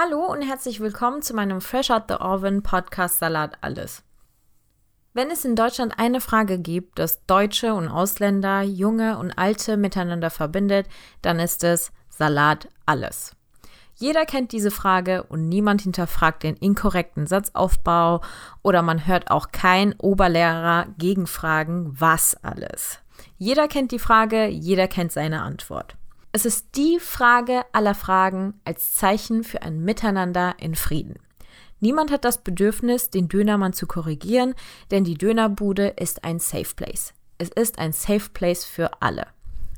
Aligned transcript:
Hallo 0.00 0.26
und 0.26 0.42
herzlich 0.42 0.78
willkommen 0.78 1.22
zu 1.22 1.34
meinem 1.34 1.60
Fresh 1.60 1.90
Out 1.90 2.04
the 2.08 2.14
Oven 2.14 2.62
Podcast 2.62 3.18
Salat 3.18 3.58
Alles. 3.62 4.04
Wenn 5.12 5.28
es 5.28 5.44
in 5.44 5.56
Deutschland 5.56 5.94
eine 5.96 6.20
Frage 6.20 6.60
gibt, 6.60 7.00
dass 7.00 7.26
Deutsche 7.26 7.74
und 7.74 7.88
Ausländer, 7.88 8.62
Junge 8.62 9.18
und 9.18 9.32
Alte 9.32 9.76
miteinander 9.76 10.30
verbindet, 10.30 10.86
dann 11.20 11.40
ist 11.40 11.64
es 11.64 11.90
Salat 12.10 12.68
Alles. 12.86 13.34
Jeder 13.96 14.24
kennt 14.24 14.52
diese 14.52 14.70
Frage 14.70 15.24
und 15.24 15.48
niemand 15.48 15.82
hinterfragt 15.82 16.44
den 16.44 16.54
inkorrekten 16.54 17.26
Satzaufbau 17.26 18.20
oder 18.62 18.82
man 18.82 19.04
hört 19.04 19.32
auch 19.32 19.50
kein 19.50 19.94
Oberlehrer 19.98 20.86
gegenfragen, 20.98 22.00
was 22.00 22.36
alles. 22.44 23.00
Jeder 23.36 23.66
kennt 23.66 23.90
die 23.90 23.98
Frage, 23.98 24.46
jeder 24.46 24.86
kennt 24.86 25.10
seine 25.10 25.42
Antwort. 25.42 25.96
Es 26.30 26.44
ist 26.44 26.76
die 26.76 26.98
Frage 27.00 27.64
aller 27.72 27.94
Fragen 27.94 28.60
als 28.64 28.94
Zeichen 28.94 29.44
für 29.44 29.62
ein 29.62 29.82
Miteinander 29.82 30.56
in 30.58 30.74
Frieden. 30.74 31.14
Niemand 31.80 32.10
hat 32.10 32.24
das 32.24 32.38
Bedürfnis, 32.38 33.08
den 33.08 33.28
Dönermann 33.28 33.72
zu 33.72 33.86
korrigieren, 33.86 34.54
denn 34.90 35.04
die 35.04 35.14
Dönerbude 35.14 35.88
ist 35.88 36.24
ein 36.24 36.38
Safe 36.38 36.74
Place. 36.76 37.14
Es 37.38 37.48
ist 37.48 37.78
ein 37.78 37.92
Safe 37.92 38.28
Place 38.32 38.64
für 38.64 39.00
alle. 39.00 39.26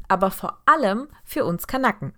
Aber 0.08 0.30
vor 0.30 0.58
allem 0.66 1.08
für 1.24 1.44
uns 1.44 1.66
Kanaken. 1.68 2.14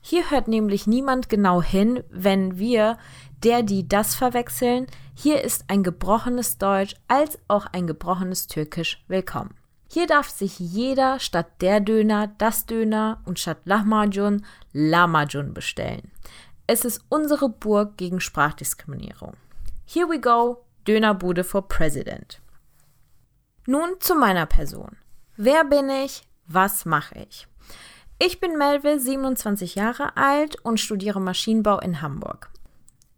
Hier 0.00 0.30
hört 0.30 0.48
nämlich 0.48 0.86
niemand 0.86 1.28
genau 1.28 1.60
hin, 1.60 2.02
wenn 2.10 2.58
wir 2.58 2.96
der, 3.42 3.62
die 3.62 3.88
das 3.88 4.14
verwechseln. 4.14 4.86
Hier 5.14 5.42
ist 5.42 5.64
ein 5.68 5.82
gebrochenes 5.82 6.56
Deutsch 6.56 6.94
als 7.08 7.38
auch 7.48 7.66
ein 7.66 7.86
gebrochenes 7.86 8.46
Türkisch 8.46 9.04
willkommen. 9.08 9.54
Hier 9.88 10.06
darf 10.06 10.28
sich 10.28 10.58
jeder 10.58 11.20
statt 11.20 11.46
der 11.60 11.80
Döner 11.80 12.28
das 12.38 12.66
Döner 12.66 13.20
und 13.24 13.38
statt 13.38 13.58
Lahmacun 13.64 14.44
Lamajun 14.72 15.54
bestellen. 15.54 16.10
Es 16.66 16.84
ist 16.84 17.04
unsere 17.08 17.48
Burg 17.48 17.96
gegen 17.96 18.20
Sprachdiskriminierung. 18.20 19.34
Here 19.84 20.08
we 20.08 20.20
go, 20.20 20.64
Dönerbude 20.86 21.44
for 21.44 21.68
President. 21.68 22.40
Nun 23.66 24.00
zu 24.00 24.14
meiner 24.14 24.46
Person. 24.46 24.96
Wer 25.36 25.64
bin 25.64 25.88
ich? 25.88 26.22
Was 26.48 26.84
mache 26.84 27.26
ich? 27.28 27.46
Ich 28.18 28.40
bin 28.40 28.56
Melville, 28.56 28.98
27 28.98 29.74
Jahre 29.74 30.16
alt 30.16 30.56
und 30.64 30.80
studiere 30.80 31.20
Maschinenbau 31.20 31.78
in 31.80 32.02
Hamburg. 32.02 32.50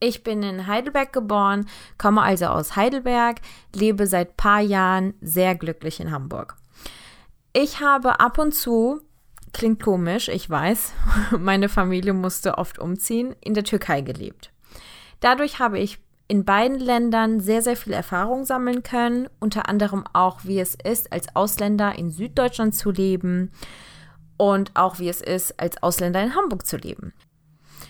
Ich 0.00 0.22
bin 0.22 0.42
in 0.42 0.66
Heidelberg 0.66 1.12
geboren, 1.12 1.68
komme 1.96 2.22
also 2.22 2.46
aus 2.46 2.76
Heidelberg, 2.76 3.40
lebe 3.74 4.06
seit 4.06 4.36
paar 4.36 4.60
Jahren 4.60 5.14
sehr 5.20 5.54
glücklich 5.54 6.00
in 6.00 6.10
Hamburg. 6.10 6.56
Ich 7.52 7.80
habe 7.80 8.20
ab 8.20 8.38
und 8.38 8.54
zu, 8.54 9.00
klingt 9.52 9.82
komisch, 9.82 10.28
ich 10.28 10.48
weiß, 10.48 10.92
meine 11.38 11.68
Familie 11.68 12.12
musste 12.12 12.58
oft 12.58 12.78
umziehen, 12.78 13.34
in 13.40 13.54
der 13.54 13.64
Türkei 13.64 14.02
gelebt. 14.02 14.52
Dadurch 15.20 15.58
habe 15.58 15.78
ich 15.78 15.98
in 16.28 16.44
beiden 16.44 16.78
Ländern 16.78 17.40
sehr, 17.40 17.62
sehr 17.62 17.76
viel 17.76 17.94
Erfahrung 17.94 18.44
sammeln 18.44 18.82
können, 18.82 19.28
unter 19.40 19.68
anderem 19.68 20.04
auch, 20.12 20.44
wie 20.44 20.60
es 20.60 20.74
ist, 20.74 21.10
als 21.10 21.34
Ausländer 21.34 21.98
in 21.98 22.10
Süddeutschland 22.10 22.74
zu 22.74 22.90
leben 22.90 23.50
und 24.36 24.72
auch 24.74 24.98
wie 24.98 25.08
es 25.08 25.22
ist, 25.22 25.58
als 25.58 25.82
Ausländer 25.82 26.22
in 26.22 26.34
Hamburg 26.34 26.66
zu 26.66 26.76
leben. 26.76 27.14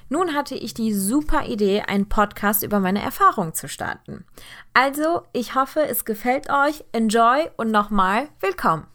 Nun 0.09 0.35
hatte 0.35 0.55
ich 0.55 0.73
die 0.73 0.95
super 0.95 1.47
Idee, 1.47 1.83
einen 1.83 2.09
Podcast 2.09 2.63
über 2.63 2.81
meine 2.81 3.03
Erfahrungen 3.03 3.53
zu 3.53 3.69
starten. 3.69 4.25
Also, 4.73 5.23
ich 5.33 5.55
hoffe, 5.55 5.87
es 5.87 6.05
gefällt 6.05 6.49
euch. 6.49 6.85
Enjoy 6.93 7.51
und 7.57 7.71
nochmal 7.71 8.29
willkommen. 8.41 8.87